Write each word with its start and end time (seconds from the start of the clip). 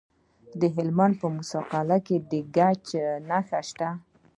د 0.59 0.61
هلمند 0.75 1.13
په 1.21 1.27
موسی 1.35 1.61
قلعه 1.71 1.97
کې 2.05 2.17
د 2.29 2.31
ګچ 2.55 2.85
نښې 3.29 3.61
شته. 3.69 3.89